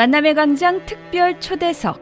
만남의 0.00 0.34
광장 0.34 0.86
특별 0.86 1.38
초대석. 1.40 2.00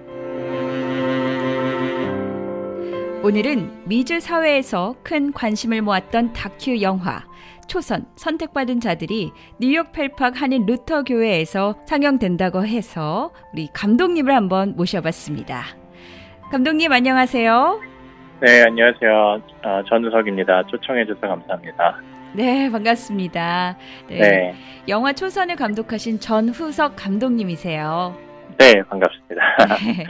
오늘은 3.25 3.89
미주 3.89 4.21
사회에서 4.21 4.95
큰 5.03 5.33
관심을 5.33 5.83
모았던 5.83 6.33
다큐 6.33 6.81
영화 6.81 7.25
초선 7.67 8.07
선택받은 8.15 8.79
자들이 8.79 9.33
뉴욕 9.59 9.91
펠팍 9.91 10.41
한인 10.41 10.65
루터 10.65 11.03
교회에서 11.03 11.81
상영된다고 11.89 12.65
해서 12.65 13.33
우리 13.53 13.69
감독님을 13.73 14.33
한번 14.33 14.77
모셔봤습니다. 14.77 15.65
감독님 16.53 16.93
안녕하세요. 16.93 17.81
네, 18.41 18.63
안녕하세요. 18.63 19.43
어, 19.65 19.83
전우석입니다. 19.89 20.63
초청해주셔서 20.69 21.27
감사합니다. 21.27 22.01
네, 22.37 22.71
반갑습니다. 22.71 23.77
네. 24.09 24.19
네. 24.19 24.55
영화 24.87 25.13
초선을 25.13 25.57
감독하신 25.57 26.21
전후석 26.21 26.95
감독님이세요. 26.95 28.17
네, 28.59 28.83
반갑습니다. 28.85 29.43
네. 29.85 30.07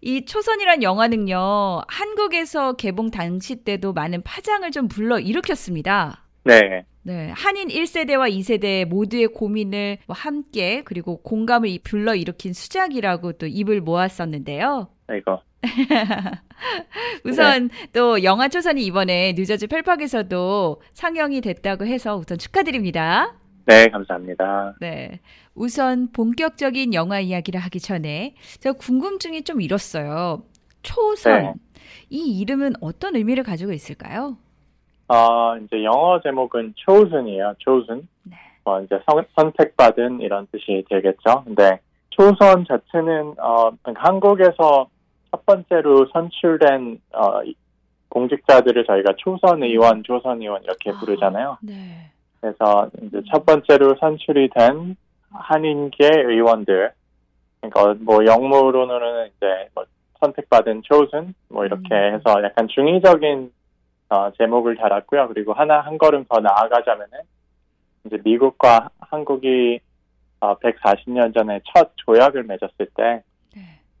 이 0.00 0.24
초선이란 0.24 0.84
영화는요, 0.84 1.80
한국에서 1.88 2.74
개봉 2.74 3.10
당시 3.10 3.64
때도 3.64 3.92
많은 3.92 4.22
파장을 4.22 4.70
좀 4.70 4.86
불러 4.86 5.18
일으켰습니다. 5.18 6.22
네. 6.44 6.84
네, 7.02 7.32
한인 7.34 7.66
1세대와 7.68 8.30
2세대 8.30 8.84
모두의 8.84 9.28
고민을 9.28 9.98
뭐 10.06 10.14
함께 10.16 10.82
그리고 10.84 11.20
공감을 11.22 11.78
불러 11.82 12.14
일으킨 12.14 12.52
수작이라고 12.52 13.32
또 13.34 13.46
입을 13.46 13.80
모았었는데요. 13.80 14.88
이거. 15.16 15.42
우선 17.24 17.68
네. 17.68 17.88
또 17.92 18.22
영화 18.22 18.48
초선이 18.48 18.84
이번에 18.84 19.34
뉴저지 19.36 19.66
펠팍에서도 19.66 20.80
상영이 20.92 21.40
됐다고 21.40 21.86
해서 21.86 22.16
우선 22.16 22.38
축하드립니다. 22.38 23.34
네, 23.66 23.88
감사합니다. 23.88 24.74
네. 24.80 25.20
우선 25.54 26.12
본격적인 26.12 26.94
영화 26.94 27.18
이야기를 27.20 27.58
하기 27.60 27.80
전에 27.80 28.34
제가 28.60 28.76
궁금증이 28.78 29.42
좀 29.42 29.60
일었어요. 29.60 30.42
초선. 30.82 31.42
네. 31.42 31.54
이 32.10 32.38
이름은 32.40 32.74
어떤 32.80 33.16
의미를 33.16 33.42
가지고 33.42 33.72
있을까요? 33.72 34.36
어, 35.08 35.56
이제 35.56 35.82
영어 35.82 36.20
제목은 36.20 36.74
chosen이에요. 36.76 37.54
chosen. 37.58 38.08
네. 38.22 38.36
뭐 38.64 38.80
이제 38.82 39.00
선, 39.08 39.24
선택받은 39.36 40.20
이런 40.20 40.46
뜻이 40.52 40.84
되겠죠. 40.88 41.44
근데 41.44 41.80
초선 42.10 42.64
자체는 42.66 43.34
어, 43.38 43.70
한국에서 43.94 44.88
첫 45.30 45.44
번째로 45.46 46.06
선출된 46.12 47.00
어, 47.12 47.40
공직자들을 48.08 48.84
저희가 48.86 49.14
초선 49.18 49.62
의원, 49.62 50.02
조선 50.02 50.40
의원 50.40 50.62
이렇게 50.62 50.90
아, 50.90 50.98
부르잖아요. 50.98 51.58
네. 51.62 52.10
그래서 52.40 52.88
이제 53.02 53.20
첫 53.30 53.44
번째로 53.44 53.96
선출이 53.98 54.50
된 54.50 54.96
한인계 55.30 56.08
의원들, 56.26 56.92
그러니까 57.60 57.94
뭐 58.00 58.24
영문으로는 58.24 59.30
이제 59.36 59.68
뭐 59.74 59.84
선택받은 60.20 60.82
chosen 60.86 61.34
뭐 61.48 61.64
이렇게 61.64 61.94
음. 61.94 62.14
해서 62.14 62.42
약간 62.42 62.68
중의적인 62.68 63.52
어, 64.08 64.30
제목을 64.38 64.76
달았고요. 64.76 65.28
그리고 65.28 65.52
하나 65.52 65.80
한 65.80 65.98
걸음 65.98 66.24
더 66.28 66.40
나아가자면은 66.40 67.18
이제 68.04 68.18
미국과 68.24 68.90
한국이 69.00 69.80
어, 70.40 70.56
140년 70.58 71.34
전에 71.34 71.60
첫 71.74 71.92
조약을 71.96 72.44
맺었을 72.44 72.86
때 72.94 73.02
네. 73.02 73.22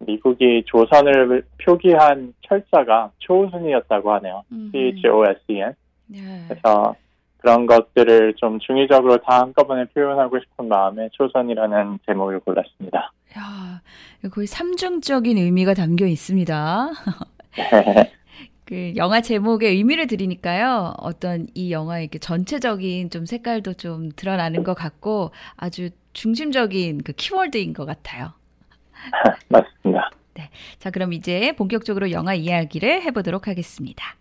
미국이 0.06 0.62
조선을 0.66 1.44
표기한 1.64 2.34
철자가 2.42 3.10
초순이었다고 3.18 4.12
하네요. 4.14 4.42
음. 4.52 4.70
C-H-O-S-E-N. 4.72 5.74
네. 6.06 6.44
그래서 6.48 6.94
그런 7.38 7.66
것들을 7.66 8.34
좀 8.34 8.58
중의적으로 8.58 9.18
다 9.18 9.40
한꺼번에 9.40 9.84
표현하고 9.86 10.38
싶은 10.40 10.68
마음에 10.68 11.08
초선이라는 11.12 12.00
제목을 12.06 12.40
골랐습니다. 12.40 13.12
야, 13.38 13.80
거의 14.32 14.46
삼중적인 14.46 15.38
의미가 15.38 15.74
담겨 15.74 16.06
있습니다. 16.06 16.88
그 18.66 18.94
영화 18.96 19.20
제목의 19.20 19.70
의미를 19.76 20.08
드리니까요. 20.08 20.94
어떤 20.98 21.46
이 21.54 21.70
영화의 21.70 22.08
전체적인 22.20 23.10
좀 23.10 23.24
색깔도 23.24 23.74
좀 23.74 24.10
드러나는 24.10 24.64
것 24.64 24.74
같고 24.74 25.30
아주 25.56 25.90
중심적인 26.14 27.02
그 27.04 27.12
키워드인 27.12 27.74
것 27.74 27.84
같아요. 27.84 28.32
맞습니다. 29.48 29.95
네. 30.36 30.50
자, 30.78 30.90
그럼 30.90 31.12
이제 31.12 31.52
본격적으로 31.56 32.10
영화 32.10 32.34
이야기를 32.34 33.02
해보도록 33.02 33.48
하겠습니다. 33.48 34.14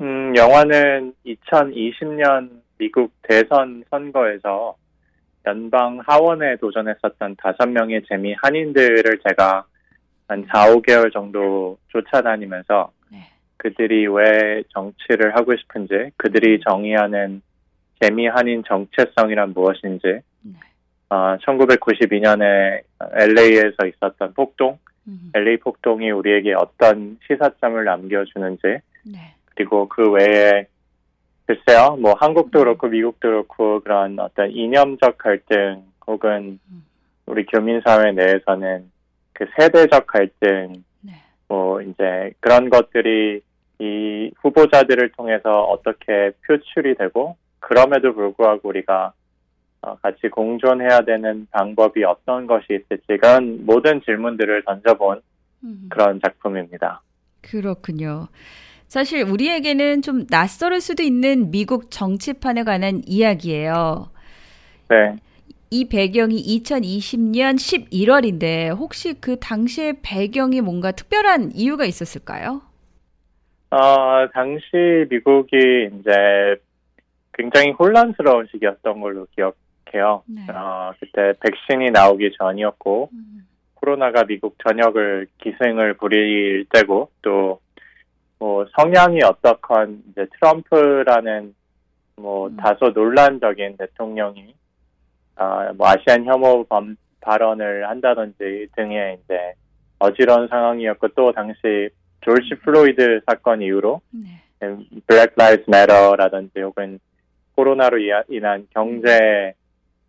음, 0.00 0.34
영화는 0.36 1.14
2020년 1.26 2.50
미국 2.78 3.12
대선 3.22 3.84
선거에서 3.90 4.76
연방 5.46 6.00
하원에 6.06 6.56
도전했었던 6.56 7.36
다섯 7.38 7.66
명의 7.68 8.02
재미 8.08 8.34
한인들을 8.42 9.20
제가 9.28 9.64
한 10.28 10.46
4, 10.52 10.74
5개월 10.74 11.12
정도 11.12 11.78
쫓아다니면서 11.88 12.90
네. 13.12 13.18
그들이 13.56 14.08
왜 14.08 14.62
정치를 14.70 15.36
하고 15.36 15.56
싶은지, 15.56 16.10
그들이 16.16 16.60
정의하는 16.68 17.42
재미 18.00 18.26
한인 18.26 18.62
정체성이란 18.66 19.52
무엇인지, 19.54 20.02
네. 20.42 20.52
어, 21.10 21.36
1992년에 21.38 22.82
LA에서 23.00 23.86
있었던 23.86 24.34
폭동, 24.34 24.72
음. 24.72 24.95
LA 25.34 25.58
폭동이 25.58 26.10
우리에게 26.10 26.54
어떤 26.54 27.18
시사점을 27.26 27.84
남겨주는지, 27.84 28.62
네. 29.04 29.34
그리고 29.54 29.88
그 29.88 30.10
외에 30.10 30.66
글쎄요, 31.46 31.96
뭐 32.00 32.14
한국도 32.14 32.58
그렇고 32.58 32.88
미국도 32.88 33.28
그렇고 33.28 33.80
그런 33.80 34.18
어떤 34.18 34.50
이념적 34.50 35.16
갈등 35.16 35.82
혹은 36.06 36.58
음. 36.70 36.84
우리 37.26 37.46
교민 37.46 37.80
사회 37.84 38.12
내에서는 38.12 38.90
그 39.32 39.46
세대적 39.56 40.06
갈등, 40.06 40.72
네. 41.02 41.12
뭐 41.48 41.80
이제 41.82 42.32
그런 42.40 42.68
것들이 42.68 43.42
이 43.78 44.30
후보자들을 44.38 45.12
통해서 45.12 45.62
어떻게 45.64 46.32
표출이 46.46 46.96
되고 46.96 47.36
그럼에도 47.60 48.14
불구하고 48.14 48.68
우리가 48.68 49.06
어, 49.06 49.12
같이 49.94 50.28
공존해야 50.28 51.02
되는 51.02 51.46
방법이 51.50 52.02
어떤 52.04 52.46
것이 52.46 52.66
있을지 52.70 53.18
그런 53.20 53.64
모든 53.64 54.02
질문들을 54.02 54.64
던져본 54.64 55.20
음. 55.64 55.86
그런 55.88 56.20
작품입니다. 56.20 57.02
그렇군요. 57.42 58.28
사실 58.88 59.22
우리에게는 59.22 60.02
좀 60.02 60.26
낯설을 60.30 60.80
수도 60.80 61.02
있는 61.02 61.50
미국 61.50 61.90
정치판에 61.90 62.64
관한 62.64 63.02
이야기예요. 63.06 64.10
네. 64.88 65.16
이 65.70 65.88
배경이 65.88 66.36
2020년 66.36 67.56
11월인데 67.56 68.76
혹시 68.76 69.20
그 69.20 69.36
당시의 69.40 69.96
배경이 70.02 70.60
뭔가 70.60 70.92
특별한 70.92 71.52
이유가 71.54 71.84
있었을까요? 71.84 72.62
어, 73.70 74.28
당시 74.32 74.64
미국이 75.10 75.56
이제 75.98 76.56
굉장히 77.34 77.72
혼란스러운 77.72 78.46
시기였던 78.52 79.00
걸로 79.00 79.26
기억 79.34 79.56
해요. 79.94 80.22
네. 80.26 80.46
어, 80.52 80.92
그때 81.00 81.32
백신이 81.40 81.90
나오기 81.90 82.32
전이었고, 82.38 83.10
음. 83.12 83.46
코로나가 83.74 84.24
미국 84.24 84.56
전역을 84.66 85.28
기승을 85.38 85.94
부릴 85.94 86.66
때고, 86.70 87.10
또, 87.22 87.60
뭐, 88.38 88.66
성향이 88.76 89.22
어떻건, 89.22 90.02
이제 90.10 90.26
트럼프라는, 90.34 91.54
뭐, 92.16 92.48
음. 92.48 92.56
다소 92.56 92.90
논란적인 92.90 93.76
대통령이, 93.76 94.54
어, 95.36 95.72
뭐, 95.74 95.88
Asian 95.88 96.24
혐오 96.24 96.64
범, 96.64 96.96
발언을 97.20 97.88
한다든지 97.88 98.68
등의 98.76 99.18
이제 99.24 99.54
어지러운 99.98 100.48
상황이었고, 100.48 101.08
또 101.08 101.32
당시 101.32 101.90
조지 102.26 102.54
플로이드 102.62 103.20
사건 103.26 103.62
이후로 103.62 104.00
네. 104.10 104.76
Black 105.06 105.32
Lives 105.36 105.64
Matter라든지 105.68 106.60
혹은 106.60 106.98
코로나로 107.54 107.98
인한 108.28 108.66
경제 108.74 109.54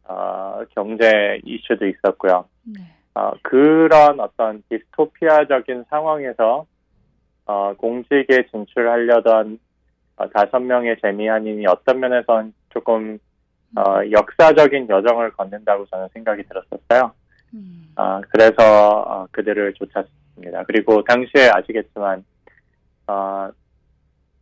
어, 0.07 0.62
경제 0.74 1.39
이슈도 1.44 1.86
있었고요. 1.86 2.45
네. 2.63 2.81
어, 3.13 3.31
그런 3.42 4.19
어떤 4.19 4.63
디스토피아적인 4.69 5.86
상황에서 5.89 6.65
어, 7.45 7.74
공직에 7.75 8.48
진출하려던 8.51 9.59
어, 10.18 10.30
다섯 10.30 10.59
명의 10.59 10.98
재미한인이 11.01 11.65
어떤 11.68 12.00
면에선 12.00 12.54
조금 12.69 13.18
어, 13.75 13.81
역사적인 14.12 14.88
여정을 14.89 15.31
걷는다고 15.31 15.86
저는 15.88 16.07
생각이 16.13 16.44
들었었어요. 16.44 17.12
음. 17.54 17.94
어, 17.95 18.21
그래서 18.30 19.01
어, 19.01 19.27
그들을 19.31 19.74
쫓았습니다. 19.74 20.63
그리고 20.68 21.04
당시에 21.04 21.50
아시겠지만 21.54 22.24
어, 23.07 23.50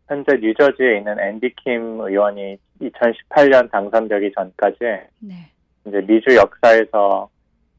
현재 0.07 0.37
뉴저지에 0.37 0.97
있는 0.97 1.19
앤디 1.19 1.53
킴 1.63 1.99
의원이 2.01 2.57
2018년 2.81 3.71
당선되기 3.71 4.33
전까지 4.35 4.77
네. 5.19 5.51
이제 5.85 6.01
미주 6.01 6.35
역사에서 6.35 7.29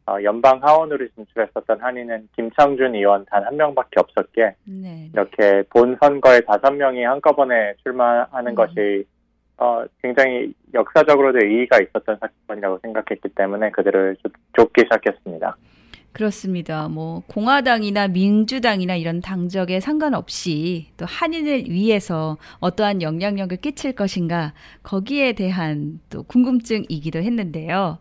어, 0.09 0.23
연방 0.23 0.63
하원으로 0.63 1.09
진출했었던 1.17 1.81
한인은 1.81 2.29
김창준 2.37 2.95
의원 2.95 3.25
단 3.27 3.43
한 3.45 3.57
명밖에 3.57 3.99
없었기에 3.99 4.55
네. 4.65 5.11
이렇게 5.13 5.65
본 5.71 5.97
선거에 6.01 6.41
다섯 6.41 6.71
명이 6.71 7.03
한꺼번에 7.03 7.75
출마하는 7.83 8.53
음. 8.53 8.55
것이 8.55 9.05
어, 9.59 9.85
굉장히 10.03 10.53
역사적으로도 10.75 11.39
의의가 11.43 11.81
있었던 11.81 12.19
사건이라고 12.21 12.79
생각했기 12.83 13.31
때문에 13.31 13.71
그들을 13.71 14.17
쫓기 14.55 14.83
시작했습니다. 14.83 15.57
그렇습니다. 16.21 16.89
뭐 16.89 17.23
공화당이나 17.27 18.09
민주당이나 18.09 18.97
이런 18.97 19.21
당적에 19.21 19.81
상관없이 19.81 20.87
또 20.97 21.05
한인을 21.05 21.69
위해서 21.71 22.39
어떠한 22.61 23.03
영향력을 23.03 23.55
끼칠 23.59 23.93
것인가 23.93 24.55
거기에 24.83 25.35
대한 25.35 26.01
또 26.09 26.23
궁금증이기도 26.23 27.19
했는데요. 27.19 27.99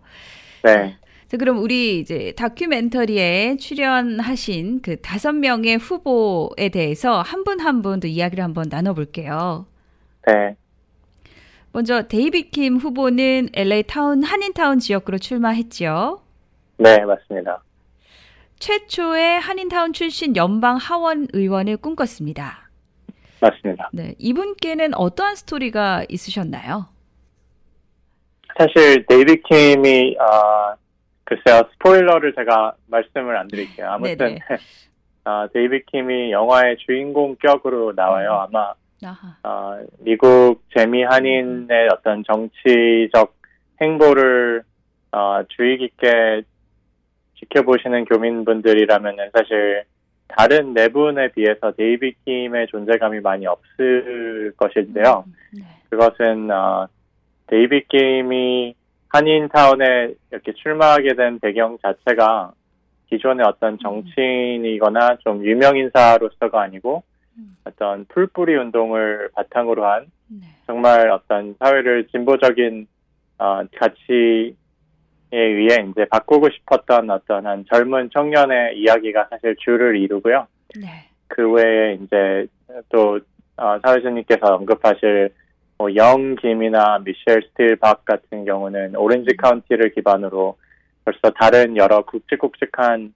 네. 0.63 0.97
자, 1.27 1.35
그럼 1.37 1.57
우리 1.61 1.99
이제 1.99 2.31
다큐멘터리에 2.37 3.57
출연하신 3.57 4.81
그 4.81 4.95
다섯 5.01 5.33
명의 5.33 5.75
후보에 5.75 6.69
대해서 6.69 7.21
한 7.21 7.43
분 7.43 7.59
한 7.59 7.81
분 7.81 7.99
또 7.99 8.07
이야기를 8.07 8.41
한번 8.41 8.67
나눠볼게요. 8.69 9.65
네. 10.27 10.55
먼저 11.73 12.03
데이비 12.07 12.49
킴 12.51 12.77
후보는 12.77 13.49
LA 13.53 13.83
타운 13.83 14.23
한인타운 14.23 14.79
지역구로 14.79 15.17
출마했죠. 15.17 16.21
네, 16.77 16.99
맞습니다. 17.05 17.61
최초의 18.65 19.39
한인타운 19.41 19.93
출신 19.93 20.35
연방 20.35 20.77
하원 20.77 21.27
의원을 21.33 21.77
꿈꿨습니다. 21.77 22.67
맞습니다. 23.39 23.91
네, 23.93 24.15
이분께는 24.17 24.95
어떠한 24.95 25.35
스토리가 25.35 26.05
있으셨나요? 26.09 26.87
사실 28.57 29.05
데이비 29.05 29.43
킴이 29.43 30.17
어, 30.17 30.75
글쎄요 31.25 31.69
스포일러를 31.73 32.33
제가 32.33 32.73
말씀을 32.87 33.37
안 33.37 33.47
드릴게요. 33.49 33.87
아무튼 33.87 34.39
어, 35.25 35.45
데이비 35.53 35.85
킴이 35.85 36.31
영화의 36.31 36.77
주인공 36.87 37.35
격으로 37.35 37.93
나와요. 37.95 38.47
음. 38.49 38.57
아마 38.57 38.73
어, 39.43 39.79
미국 39.99 40.63
재미 40.75 41.03
한인의 41.03 41.89
어떤 41.93 42.23
정치적 42.23 43.35
행보를 43.79 44.63
어, 45.11 45.43
주의 45.55 45.77
깊게 45.77 46.41
지켜보시는 47.45 48.05
교민분들이라면 48.05 49.17
사실 49.33 49.83
다른 50.27 50.73
네 50.73 50.89
분에 50.89 51.29
비해서 51.29 51.71
데이비 51.71 52.15
킴의 52.25 52.67
존재감이 52.67 53.19
많이 53.21 53.45
없을 53.45 54.53
것인데요. 54.57 55.23
음, 55.27 55.33
네. 55.53 55.63
그것은 55.89 56.51
어, 56.51 56.87
데이비 57.47 57.85
킴이 57.87 58.75
한인타운에 59.09 60.13
이렇게 60.31 60.53
출마하게 60.53 61.15
된 61.15 61.39
배경 61.39 61.77
자체가 61.81 62.51
기존의 63.09 63.45
어떤 63.45 63.73
음. 63.73 63.77
정치인이거나 63.77 65.17
좀 65.23 65.45
유명 65.45 65.77
인사로서가 65.77 66.61
아니고 66.61 67.03
음. 67.37 67.55
어떤 67.63 68.05
풀뿌리 68.05 68.55
운동을 68.55 69.29
바탕으로 69.35 69.85
한 69.85 70.07
네. 70.27 70.47
정말 70.65 71.11
어떤 71.11 71.55
사회를 71.59 72.07
진보적인 72.07 72.87
어, 73.37 73.61
가치 73.77 74.55
에 74.55 74.64
의해 75.37 75.87
이제 75.89 76.05
바꾸고 76.05 76.49
싶었던 76.49 77.09
어떤 77.09 77.45
한 77.45 77.65
젊은 77.71 78.09
청년의 78.13 78.79
이야기가 78.79 79.27
사실 79.29 79.55
주를 79.59 79.97
이루고요. 79.97 80.47
네. 80.79 80.87
그 81.27 81.51
외에 81.51 81.95
이제 81.95 82.47
또 82.89 83.19
어, 83.57 83.79
사회자님께서 83.83 84.55
언급하실 84.55 85.29
뭐 85.77 85.93
영김이나 85.93 86.99
미셸 86.99 87.41
스틸 87.49 87.75
박 87.77 88.05
같은 88.05 88.45
경우는 88.45 88.95
오렌지 88.95 89.31
음. 89.33 89.37
카운티를 89.37 89.93
기반으로 89.93 90.57
벌써 91.03 91.19
다른 91.39 91.75
여러 91.77 92.01
굵직굵직한 92.03 93.13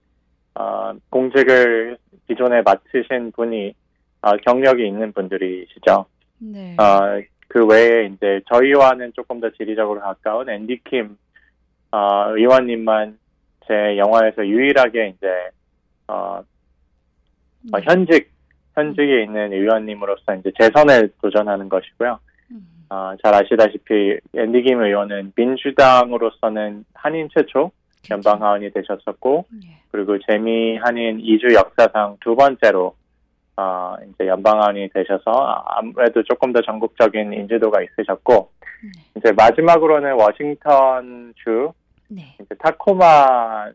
어, 0.54 0.92
공직을 1.10 1.96
기존에 2.26 2.62
맡으신 2.62 3.32
분이 3.32 3.74
어, 4.22 4.36
경력이 4.36 4.86
있는 4.86 5.12
분들이시죠. 5.12 6.06
네. 6.38 6.76
어, 6.78 7.20
그 7.48 7.66
외에 7.66 8.06
이제 8.06 8.40
저희와는 8.52 9.12
조금 9.14 9.40
더 9.40 9.50
지리적으로 9.50 10.00
가까운 10.00 10.48
앤디 10.48 10.80
킴 10.84 11.16
어, 11.92 12.36
의원님만 12.36 13.18
제 13.66 13.96
영화에서 13.96 14.46
유일하게 14.46 15.14
이제 15.16 15.26
어, 16.08 16.42
어, 17.72 17.78
네. 17.78 17.82
현직 17.84 18.30
현직에 18.74 19.22
있는 19.22 19.52
의원님으로서 19.52 20.34
이제 20.36 20.50
재선에 20.58 21.08
도전하는 21.20 21.68
것이고요. 21.68 22.18
음. 22.52 22.86
어, 22.88 23.14
잘 23.22 23.34
아시다시피 23.34 24.18
앤디 24.36 24.62
김 24.62 24.82
의원은 24.82 25.32
민주당으로서는 25.36 26.84
한인 26.94 27.28
최초 27.36 27.70
연방 28.10 28.40
하원이 28.42 28.70
되셨었고 28.72 29.46
네. 29.50 29.76
그리고 29.90 30.18
재미 30.26 30.76
한인 30.76 31.20
이주 31.20 31.54
역사상 31.54 32.16
두 32.20 32.34
번째로 32.34 32.94
어, 33.56 33.94
이제 34.08 34.26
연방 34.26 34.60
하원이 34.60 34.88
되셔서 34.88 35.64
아무래도 35.66 36.22
조금 36.22 36.52
더 36.52 36.62
전국적인 36.62 37.32
인지도가 37.32 37.82
있으셨고 37.82 38.50
네. 38.82 38.90
이제 39.16 39.32
마지막으로는 39.32 40.14
워싱턴 40.14 41.34
주 41.36 41.72
네. 42.10 42.36
이제 42.40 42.54
타코마에서 42.58 43.74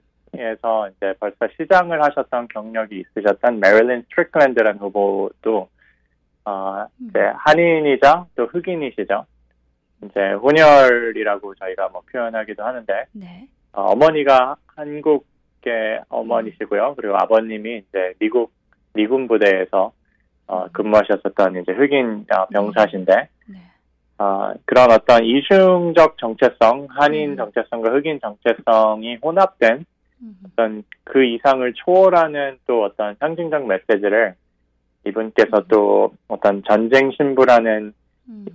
이제 0.90 1.14
벌써 1.20 1.48
시장을 1.58 2.04
하셨던 2.04 2.50
경력이 2.50 3.02
있으셨던 3.02 3.60
메릴린 3.60 4.04
스트리클랜드라는 4.10 4.80
후보도 4.80 5.70
어, 6.44 6.86
음. 7.00 7.08
이제 7.10 7.20
한인이자 7.20 8.28
또 8.36 8.46
흑인이시죠. 8.46 9.26
이제 10.04 10.34
혼혈이라고 10.34 11.56
저희가 11.56 11.90
뭐 11.90 12.02
표현하기도 12.12 12.64
하는데 12.64 13.06
네. 13.14 13.48
어머니가 13.72 14.58
한국의 14.76 16.02
어머니시고요. 16.10 16.96
그리고 16.96 17.16
아버님이 17.18 17.78
이제 17.78 18.14
미국 18.20 18.54
미군 18.94 19.28
부대에서 19.28 19.94
어, 20.48 20.68
근무하셨었던 20.72 21.62
이제 21.62 21.72
흑인 21.72 22.26
어, 22.32 22.46
병사신데 22.48 23.30
네. 23.48 23.60
어, 24.18 24.54
그런 24.66 24.92
어떤 24.92 25.24
이중적 25.26 26.18
정체성, 26.18 26.88
한인 26.90 27.32
음. 27.32 27.38
정체성과 27.38 27.92
흑인 27.92 28.20
정체성이 28.22 29.18
혼합된 29.22 29.86
음. 30.22 30.38
어떤 30.46 30.84
그 31.04 31.24
이상을 31.24 31.74
초월하는 31.74 32.58
또 32.66 32.84
어떤 32.84 33.16
상징적 33.20 33.68
메시지를 33.68 34.36
이분께서 35.06 35.58
음. 35.58 35.64
또 35.68 36.14
어떤 36.28 36.64
전쟁 36.64 37.12
신부라는 37.12 37.94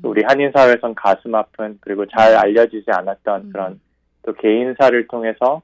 우리 0.03 0.23
한인 0.27 0.51
사회에선 0.53 0.95
가슴 0.95 1.35
아픈 1.35 1.79
그리고 1.81 2.05
잘 2.07 2.35
알려지지 2.37 2.91
않았던 2.91 3.53
그런 3.53 3.81
또 4.23 4.33
개인사를 4.33 5.07
통해서 5.07 5.63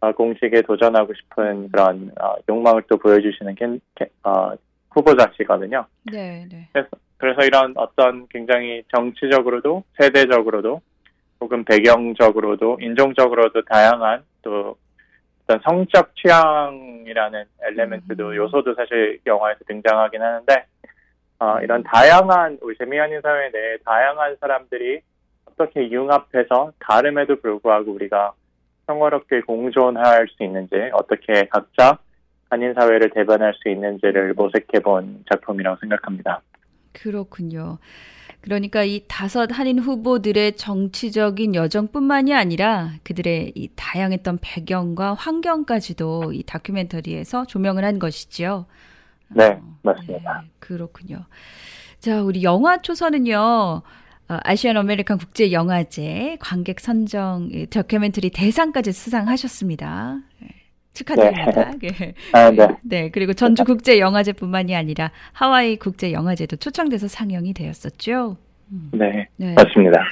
어, 0.00 0.12
공식에 0.12 0.62
도전하고 0.62 1.12
싶은 1.12 1.70
그런 1.70 2.12
어, 2.20 2.34
욕망을 2.48 2.82
또 2.88 2.96
보여주시는 2.98 3.56
캔, 3.56 3.80
어, 4.22 4.52
후보자시거든요. 4.90 5.84
네, 6.04 6.46
네. 6.48 6.68
그래서 6.72 6.88
그래서 7.18 7.42
이런 7.42 7.74
어떤 7.76 8.26
굉장히 8.28 8.82
정치적으로도 8.94 9.84
세대적으로도 9.98 10.80
혹은 11.40 11.64
배경적으로도 11.64 12.78
인종적으로도 12.80 13.62
다양한 13.62 14.22
또 14.42 14.76
어떤 15.44 15.60
성적 15.60 16.14
취향이라는 16.16 17.44
엘레멘트도 17.62 18.28
음. 18.28 18.36
요소도 18.36 18.74
사실 18.74 19.18
영화에서 19.26 19.60
등장하긴 19.66 20.20
하는데 20.20 20.64
어, 21.40 21.58
이런 21.62 21.82
다양한 21.84 22.58
우리 22.60 22.76
재미한인 22.76 23.20
사회 23.20 23.50
내에 23.50 23.78
다양한 23.84 24.36
사람들이 24.40 25.00
어떻게 25.46 25.90
융합해서 25.90 26.72
다름에도 26.78 27.36
불구하고 27.36 27.92
우리가 27.92 28.32
평화롭게 28.86 29.40
공존할 29.42 30.28
수 30.28 30.42
있는지 30.42 30.74
어떻게 30.92 31.46
각자 31.48 31.98
한인 32.50 32.74
사회를 32.74 33.10
대변할 33.10 33.54
수 33.54 33.68
있는지를 33.68 34.34
모색해 34.34 34.80
본 34.80 35.24
작품이라고 35.30 35.78
생각합니다. 35.80 36.40
그렇군요. 37.02 37.78
그러니까 38.40 38.84
이 38.84 39.04
다섯 39.08 39.50
한인 39.52 39.78
후보들의 39.78 40.56
정치적인 40.56 41.54
여정뿐만이 41.54 42.34
아니라 42.34 42.92
그들의 43.02 43.52
이 43.54 43.68
다양했던 43.74 44.38
배경과 44.40 45.14
환경까지도 45.14 46.32
이 46.32 46.42
다큐멘터리에서 46.44 47.46
조명을 47.46 47.84
한 47.84 47.98
것이지요. 47.98 48.66
네, 49.28 49.46
어, 49.46 49.78
맞습니다. 49.82 50.42
네, 50.42 50.50
그렇군요. 50.60 51.24
자, 51.98 52.22
우리 52.22 52.42
영화 52.42 52.80
초선은요. 52.80 53.36
어, 53.38 53.82
Asian 54.44 54.76
American 54.76 55.18
국제 55.18 55.52
영화제 55.52 56.36
관객 56.40 56.80
선정 56.80 57.50
다큐멘터리 57.70 58.30
대상까지 58.30 58.92
수상하셨습니다. 58.92 60.20
네. 60.98 61.04
축하드립니다. 61.04 61.70
네. 61.80 61.88
네. 61.88 62.14
아, 62.32 62.50
네. 62.50 62.68
네. 62.82 63.10
그리고 63.10 63.32
전주 63.32 63.64
국제 63.64 63.98
영화제뿐만이 63.98 64.74
아니라 64.74 65.10
하와이 65.32 65.76
국제 65.76 66.12
영화제도 66.12 66.56
초청돼서 66.56 67.08
상영이 67.08 67.54
되었었죠. 67.54 68.36
음. 68.72 68.90
네, 68.92 69.28
네. 69.36 69.54
맞습니다. 69.54 70.02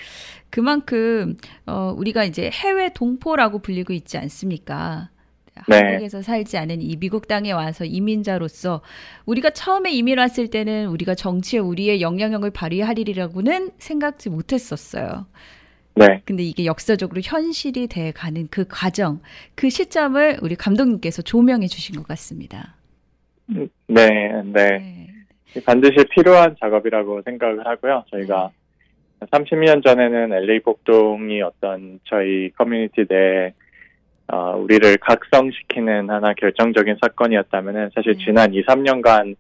그만큼 0.50 1.36
어, 1.66 1.94
우리가 1.96 2.24
이제 2.24 2.50
해외 2.52 2.90
동포라고 2.92 3.58
불리고 3.60 3.92
있지 3.92 4.16
않습니까? 4.18 5.10
네. 5.68 5.76
한국에서 5.76 6.22
살지 6.22 6.58
않은 6.58 6.82
이 6.82 6.96
미국 6.96 7.28
땅에 7.28 7.50
와서 7.50 7.84
이민자로서 7.84 8.82
우리가 9.24 9.50
처음에 9.50 9.90
이민 9.90 10.18
왔을 10.18 10.48
때는 10.48 10.86
우리가 10.88 11.14
정치에 11.14 11.58
우리의 11.58 12.02
영향력을 12.02 12.48
발휘하리라고는 12.50 13.70
생각지 13.78 14.30
못했었어요. 14.30 15.26
네. 15.96 16.20
근데 16.26 16.42
이게 16.42 16.66
역사적으로 16.66 17.22
현실이 17.24 17.86
돼 17.86 18.12
가는 18.12 18.46
그 18.50 18.66
과정, 18.68 19.20
그 19.54 19.70
시점을 19.70 20.38
우리 20.42 20.54
감독님께서 20.54 21.22
조명해 21.22 21.66
주신 21.68 21.96
것 21.96 22.06
같습니다. 22.08 22.76
네, 23.46 23.68
네. 23.86 24.42
네. 24.44 25.08
반드시 25.64 25.94
필요한 26.10 26.54
작업이라고 26.60 27.22
생각을 27.22 27.66
하고요. 27.66 28.04
저희가 28.10 28.50
네. 29.20 29.26
30년 29.26 29.82
전에는 29.82 30.34
LA 30.34 30.60
복동이 30.60 31.40
어떤 31.40 31.98
저희 32.04 32.50
커뮤니티 32.50 33.06
내 33.06 33.54
어, 34.28 34.56
우리를 34.56 34.98
각성시키는 34.98 36.10
하나 36.10 36.34
결정적인 36.34 36.96
사건이었다면은 37.00 37.90
사실 37.94 38.18
네. 38.18 38.24
지난 38.24 38.52
2, 38.52 38.64
3년간 38.66 39.36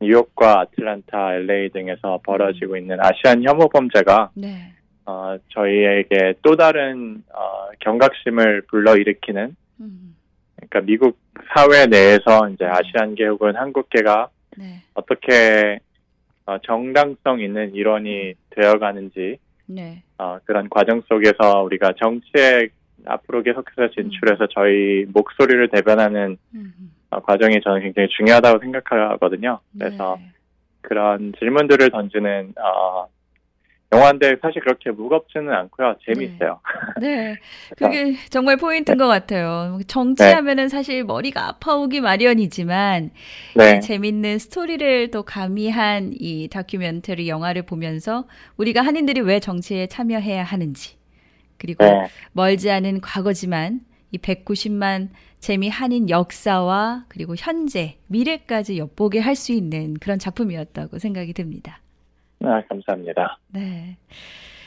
뉴욕과 0.00 0.60
아틀란타, 0.60 1.36
LA 1.36 1.70
등에서 1.70 2.20
벌어지고 2.24 2.76
있는 2.76 2.98
아시안 3.00 3.42
혐오 3.42 3.68
범죄가 3.68 4.32
네. 4.34 4.74
어, 5.06 5.36
저희에게 5.50 6.34
또 6.42 6.56
다른 6.56 7.22
어, 7.32 7.68
경각심을 7.80 8.62
불러일으키는 8.68 9.54
음. 9.80 10.16
그러니까 10.56 10.80
미국 10.80 11.18
사회 11.54 11.86
내에서 11.86 12.48
이제 12.48 12.64
아시안계 12.64 13.26
혹은 13.26 13.54
한국계가 13.56 14.28
네. 14.56 14.82
어떻게 14.94 15.80
어, 16.46 16.58
정당성 16.58 17.40
있는 17.40 17.74
일원이 17.74 18.34
되어가는지 18.50 19.38
네. 19.66 20.02
어, 20.18 20.38
그런 20.44 20.68
과정 20.68 21.02
속에서 21.08 21.62
우리가 21.62 21.94
정치에 21.98 22.68
앞으로 23.06 23.42
계속해서 23.42 23.90
진출해서 23.94 24.44
음. 24.44 24.48
저희 24.54 25.04
목소리를 25.12 25.68
대변하는 25.68 26.36
음. 26.54 26.72
어, 27.10 27.20
과정이 27.20 27.60
저는 27.62 27.82
굉장히 27.82 28.08
중요하다고 28.08 28.60
생각하거든요. 28.60 29.60
그래서 29.78 30.16
네. 30.18 30.30
그런 30.82 31.32
질문들을 31.38 31.90
던지는 31.90 32.54
어, 32.58 33.06
영화인데 33.96 34.36
사실 34.42 34.62
그렇게 34.62 34.90
무겁지는 34.90 35.52
않고요. 35.52 35.96
재밌어요. 36.04 36.60
네. 37.00 37.16
네. 37.16 37.36
그게 37.76 38.14
정말 38.30 38.56
포인트인 38.56 38.98
네. 38.98 39.04
것 39.04 39.08
같아요. 39.08 39.78
정치하면은 39.86 40.64
네. 40.64 40.68
사실 40.68 41.04
머리가 41.04 41.48
아파오기 41.48 42.00
마련이지만 42.00 43.10
네. 43.56 43.80
재밌는 43.80 44.38
스토리를 44.38 45.10
또 45.10 45.22
가미한 45.22 46.12
이 46.14 46.48
다큐멘터리 46.48 47.28
영화를 47.28 47.62
보면서 47.62 48.26
우리가 48.56 48.82
한인들이 48.82 49.20
왜 49.20 49.40
정치에 49.40 49.86
참여해야 49.86 50.42
하는지 50.42 50.96
그리고 51.58 51.84
네. 51.84 52.08
멀지 52.32 52.70
않은 52.70 53.00
과거지만 53.00 53.80
이 54.10 54.18
190만 54.18 55.08
재미 55.40 55.68
한인 55.68 56.08
역사와 56.08 57.04
그리고 57.08 57.34
현재 57.36 57.98
미래까지 58.06 58.78
엿보게 58.78 59.18
할 59.20 59.34
수 59.36 59.52
있는 59.52 59.94
그런 59.94 60.18
작품이었다고 60.18 60.98
생각이 60.98 61.32
듭니다. 61.34 61.80
아, 62.40 62.62
감사합니다. 62.68 63.38
네. 63.52 63.96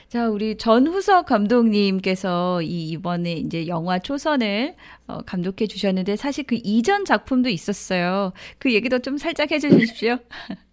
자, 0.07 0.29
우리 0.29 0.55
전후석 0.55 1.25
감독님께서 1.25 2.61
이 2.61 2.89
이번에 2.91 3.33
이제 3.33 3.67
영화 3.67 3.99
초선을 3.99 4.75
어, 5.07 5.17
감독해 5.25 5.67
주셨는데 5.67 6.15
사실 6.15 6.45
그 6.47 6.55
이전 6.63 7.03
작품도 7.03 7.49
있었어요. 7.49 8.31
그 8.57 8.73
얘기도 8.73 8.99
좀 8.99 9.17
살짝 9.17 9.51
해 9.51 9.59
주십시오. 9.59 10.15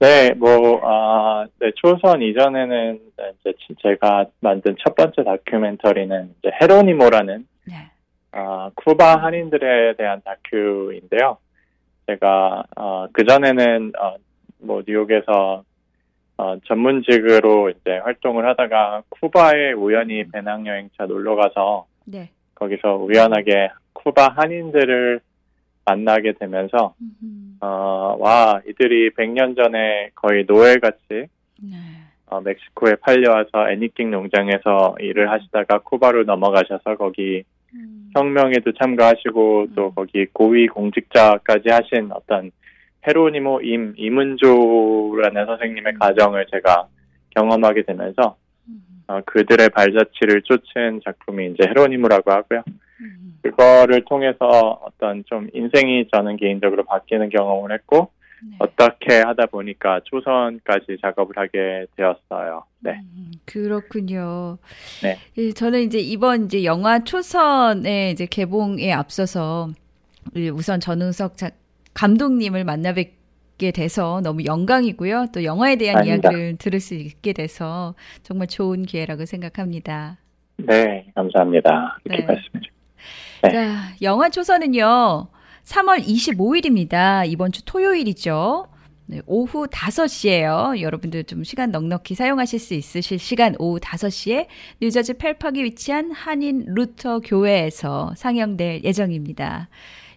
네, 0.00 0.32
뭐, 0.34 0.80
아, 0.82 1.46
네, 1.60 1.70
초선 1.76 2.22
이전에는 2.22 3.00
이제 3.40 3.52
제가 3.82 4.26
만든 4.40 4.76
첫 4.84 4.94
번째 4.94 5.24
다큐멘터리는 5.24 6.34
이제 6.38 6.50
헤로니모라는 6.60 7.46
네. 7.66 7.74
아, 8.32 8.70
쿠바 8.74 9.22
한인들에 9.22 9.94
대한 9.96 10.22
다큐인데요. 10.24 11.36
제가 12.06 12.64
어, 12.76 13.06
그 13.12 13.24
전에는 13.24 13.92
어, 14.00 14.14
뭐 14.58 14.82
뉴욕에서 14.86 15.62
어, 16.36 16.58
전문직으로 16.64 17.70
이제 17.70 17.98
활동을 17.98 18.46
하다가 18.48 19.02
쿠바에 19.08 19.72
우연히 19.72 20.22
음. 20.22 20.30
배낭여행차 20.32 21.06
놀러 21.06 21.36
가서 21.36 21.86
네. 22.04 22.30
거기서 22.54 22.96
우연하게 22.96 23.70
쿠바 23.92 24.34
한인들을 24.36 25.20
만나게 25.84 26.32
되면서 26.32 26.94
어, 27.60 28.16
와 28.18 28.60
이들이 28.66 29.10
100년 29.10 29.56
전에 29.56 30.10
거의 30.14 30.44
노예같이 30.46 30.98
네. 31.10 31.76
어, 32.26 32.40
멕시코에 32.40 32.96
팔려와서 33.00 33.70
애니킹 33.70 34.10
농장에서 34.10 34.96
일을 34.98 35.30
하시다가 35.30 35.80
쿠바로 35.80 36.24
넘어가셔서 36.24 36.96
거기 36.96 37.44
음. 37.74 38.10
혁명에도 38.14 38.72
참가하시고 38.72 39.68
또 39.74 39.86
음. 39.86 39.92
거기 39.94 40.26
고위 40.32 40.66
공직자까지 40.66 41.68
하신 41.68 42.10
어떤 42.12 42.50
헤로니모 43.06 43.60
임 43.62 43.94
이문조라는 43.96 45.46
선생님의 45.46 45.92
음. 45.94 45.98
가정을 45.98 46.46
제가 46.50 46.88
경험하게 47.36 47.82
되면서 47.82 48.36
음. 48.68 48.80
어, 49.08 49.20
그들의 49.26 49.68
발자취를 49.70 50.42
쫓은 50.42 51.00
작품이 51.04 51.52
이제 51.52 51.68
헤로니모라고 51.68 52.32
하고요. 52.32 52.62
음. 53.00 53.38
그거를 53.42 54.04
통해서 54.06 54.80
어떤 54.84 55.24
좀 55.26 55.48
인생이 55.52 56.08
저는 56.12 56.36
개인적으로 56.36 56.84
바뀌는 56.84 57.28
경험을 57.28 57.72
했고 57.72 58.10
네. 58.42 58.56
어떻게 58.58 59.20
하다 59.20 59.46
보니까 59.46 60.00
초선까지 60.04 60.98
작업을 61.00 61.36
하게 61.36 61.86
되었어요. 61.96 62.64
네. 62.80 63.00
음, 63.16 63.32
그렇군요. 63.46 64.58
네. 65.02 65.18
예, 65.38 65.52
저는 65.52 65.80
이제 65.82 65.98
이번 65.98 66.44
이제 66.44 66.64
영화 66.64 67.02
초선의 67.02 68.12
이제 68.12 68.26
개봉에 68.26 68.92
앞서서 68.92 69.68
우선 70.54 70.80
전우석 70.80 71.36
감독님을 71.94 72.64
만나 72.64 72.92
뵙게 72.92 73.70
돼서 73.70 74.20
너무 74.22 74.44
영광이고요. 74.44 75.26
또 75.32 75.44
영화에 75.44 75.76
대한 75.76 75.98
아닙니다. 75.98 76.30
이야기를 76.30 76.56
들을 76.58 76.80
수 76.80 76.94
있게 76.94 77.32
돼서 77.32 77.94
정말 78.22 78.48
좋은 78.48 78.82
기회라고 78.82 79.24
생각합니다. 79.24 80.18
네, 80.56 81.06
감사합니다. 81.14 81.98
이렇게 82.04 82.22
네. 82.22 82.26
말씀해 82.26 82.62
네. 83.42 83.50
자, 83.50 83.94
영화 84.02 84.28
초선은요. 84.28 85.28
3월 85.64 86.02
25일입니다. 86.04 87.26
이번 87.26 87.52
주 87.52 87.64
토요일이죠. 87.64 88.68
네, 89.06 89.20
오후 89.26 89.66
5시에요. 89.66 90.80
여러분들 90.80 91.24
좀 91.24 91.44
시간 91.44 91.70
넉넉히 91.70 92.14
사용하실 92.14 92.58
수 92.58 92.74
있으실 92.74 93.18
시간 93.18 93.54
오후 93.58 93.78
5시에 93.78 94.46
뉴저지 94.80 95.14
펠팍에 95.14 95.62
위치한 95.62 96.10
한인 96.10 96.64
루터 96.68 97.20
교회에서 97.20 98.14
상영될 98.16 98.82
예정입니다. 98.84 99.68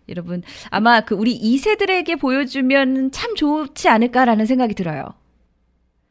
여러분 0.10 0.42
아마 0.72 1.02
그 1.02 1.16
우리 1.16 1.38
2세들에게 1.40 2.20
보여주면 2.20 3.12
참 3.12 3.36
좋지 3.36 3.90
않을까라는 3.90 4.46
생각이 4.46 4.74
들어요. 4.74 5.14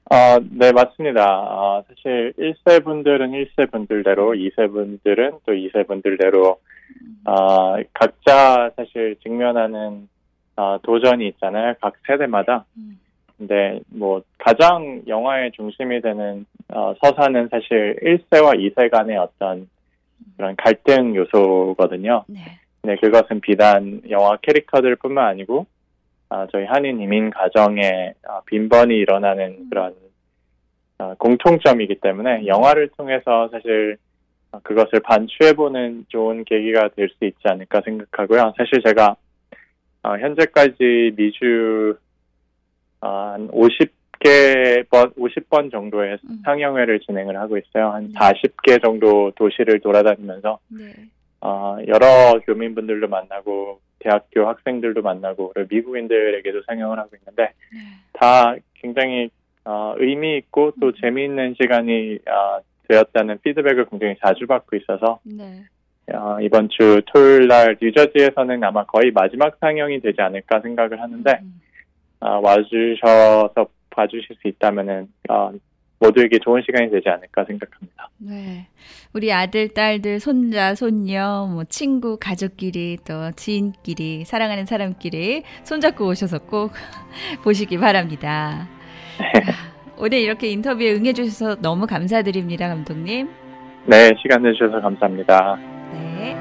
아, 0.09 0.39
네, 0.51 0.71
맞습니다. 0.71 1.25
아, 1.25 1.83
사실 1.89 2.33
1세 2.39 2.85
분들은 2.85 3.33
1세 3.33 3.73
분들대로, 3.73 4.35
2세 4.35 4.73
분들은 4.73 5.33
또 5.45 5.53
2세 5.53 5.85
분들대로, 5.89 6.61
아, 7.25 7.77
각자 7.93 8.71
사실 8.77 9.17
직면하는 9.23 10.09
아, 10.55 10.79
도전이 10.83 11.27
있잖아요. 11.29 11.75
각 11.81 11.95
세대마다. 12.07 12.65
근데 13.37 13.81
뭐 13.89 14.23
가장 14.39 15.03
영화의 15.07 15.53
중심이 15.53 16.01
되는 16.01 16.47
어, 16.69 16.95
서사는 17.03 17.49
사실 17.51 17.97
1세와 18.03 18.59
2세 18.59 18.91
간의 18.91 19.19
어떤 19.19 19.69
그런 20.37 20.57
갈등 20.57 21.15
요소거든요. 21.15 22.25
네. 22.29 22.41
네, 22.87 22.95
그것은 22.97 23.41
비단 23.41 24.03
영화 24.11 24.37
캐릭터들뿐만 24.37 25.27
아니고 25.27 25.67
아, 26.29 26.47
저희 26.53 26.65
한인 26.67 27.01
이민 27.01 27.31
가정에 27.31 28.15
아, 28.29 28.41
빈번히 28.47 28.97
일어나는 28.97 29.57
음. 29.59 29.67
그런 29.69 29.95
아, 30.99 31.15
공통점이기 31.19 31.97
때문에 31.97 32.47
영화를 32.47 32.91
통해서 32.97 33.49
사실 33.51 33.97
아, 34.53 34.61
그것을 34.63 35.01
반추해보는 35.01 36.07
좋은 36.09 36.45
계기가 36.45 36.91
될 36.95 37.09
수 37.09 37.25
있지 37.25 37.41
않을까 37.45 37.81
생각하고요. 37.85 38.55
사실 38.57 38.81
제가 38.85 39.17
아, 40.03 40.13
현재까지 40.19 41.13
미주 41.17 41.99
아, 43.01 43.33
한 43.33 43.49
50개 43.49 44.89
번, 44.89 45.13
50번 45.15 45.73
정도의 45.73 46.19
음. 46.23 46.39
상영회를 46.45 47.01
진행을 47.01 47.37
하고 47.37 47.59
있어요. 47.59 47.91
한 47.91 48.13
40개 48.13 48.81
정도 48.81 49.33
도시를 49.35 49.81
돌아다니면서 49.81 50.61
네. 50.69 50.93
어, 51.41 51.77
여러 51.87 52.41
교민분들도 52.45 53.09
만나고 53.09 53.81
대학교 53.99 54.47
학생들도 54.47 55.03
만나고 55.03 55.53
그리고 55.55 55.69
미국인들에게도 55.75 56.63
상영을 56.67 56.99
하고 56.99 57.11
있는데 57.17 57.53
네. 57.73 57.79
다 58.13 58.55
굉장히 58.75 59.31
어, 59.65 59.95
의미 59.99 60.37
있고 60.39 60.73
또 60.81 60.89
음. 60.89 60.93
재미있는 61.01 61.55
시간이 61.61 62.19
어, 62.27 62.61
되었다는 62.89 63.39
피드백을 63.43 63.87
굉장히 63.91 64.15
자주 64.25 64.47
받고 64.47 64.77
있어서 64.77 65.19
네. 65.25 65.65
어, 66.15 66.39
이번 66.41 66.69
주 66.69 67.03
토요일 67.07 67.49
날 67.49 67.77
뉴저지에서는 67.81 68.63
아마 68.63 68.85
거의 68.85 69.11
마지막 69.11 69.57
상영이 69.61 70.01
되지 70.01 70.21
않을까 70.21 70.61
생각을 70.61 71.01
하는데 71.01 71.41
음. 71.43 71.61
어, 72.21 72.41
와주셔서 72.43 73.67
봐주실 73.91 74.37
수 74.41 74.49
있다면은 74.49 75.09
어, 75.29 75.51
모두에게 75.99 76.39
좋은 76.39 76.63
시간이 76.63 76.91
되지 76.91 77.09
않을까 77.09 77.45
생각합니다. 77.45 78.11
네. 78.19 78.67
우리 79.13 79.33
아들, 79.33 79.69
딸들, 79.69 80.21
손자, 80.21 80.75
손녀, 80.75 81.49
뭐 81.51 81.65
친구, 81.65 82.19
가족끼리 82.21 82.99
또 83.07 83.31
지인끼리 83.33 84.25
사랑하는 84.25 84.67
사람끼리 84.67 85.43
손잡고 85.65 86.07
오셔서 86.07 86.41
꼭 86.41 86.73
보시기 87.43 87.79
바랍니다. 87.79 88.69
네. 89.19 89.43
오늘 89.99 90.19
이렇게 90.19 90.49
인터뷰에 90.51 90.93
응해 90.93 91.15
주셔서 91.15 91.57
너무 91.63 91.87
감사드립니다, 91.87 92.69
감독님. 92.69 93.31
네, 93.87 94.11
시간 94.21 94.43
내주셔서 94.43 94.81
감사합니다. 94.81 95.57
네. 95.93 96.37